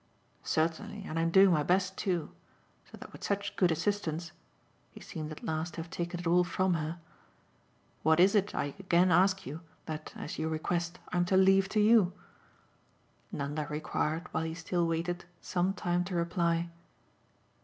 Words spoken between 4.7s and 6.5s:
he seemed at last to have taken it all